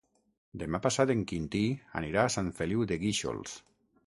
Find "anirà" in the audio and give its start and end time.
2.01-2.25